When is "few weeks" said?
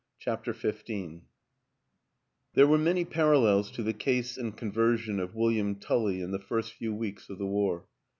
6.73-7.29